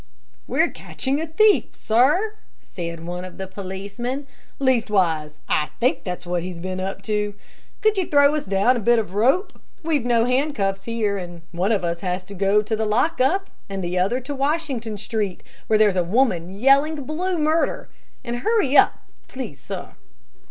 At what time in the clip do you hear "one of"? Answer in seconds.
3.05-3.37, 11.51-11.83